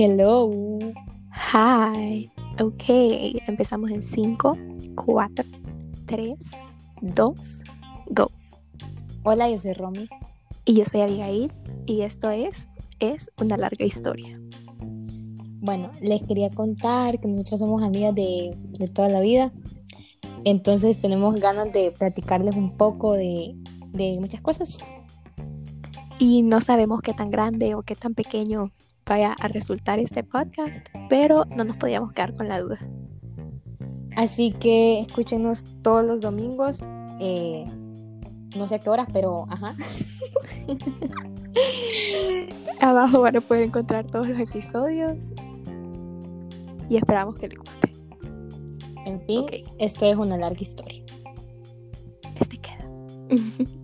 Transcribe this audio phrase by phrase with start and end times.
[0.00, 0.48] Hello.
[1.52, 2.30] Hi.
[2.60, 2.84] Ok,
[3.48, 4.56] empezamos en 5,
[4.94, 5.44] 4,
[6.06, 6.38] 3,
[7.16, 7.62] 2,
[8.10, 8.30] go.
[9.24, 10.08] Hola, yo soy Romy.
[10.64, 11.52] Y yo soy Abigail
[11.84, 12.68] y esto es
[13.00, 14.40] Es una larga historia.
[15.60, 19.52] Bueno, les quería contar que nosotros somos amigas de, de toda la vida.
[20.44, 23.56] Entonces tenemos ganas de platicarles un poco de,
[23.88, 24.78] de muchas cosas.
[26.20, 28.70] Y no sabemos qué tan grande o qué tan pequeño
[29.08, 32.78] vaya a resultar este podcast, pero no nos podíamos quedar con la duda.
[34.16, 36.84] Así que escúchenos todos los domingos.
[37.20, 37.64] eh,
[38.56, 39.74] no sé a qué horas, pero ajá.
[42.80, 45.32] Abajo van a poder encontrar todos los episodios
[46.88, 47.90] y esperamos que les guste.
[49.04, 49.46] En fin,
[49.78, 51.02] esto es una larga historia.
[52.38, 52.88] Este queda.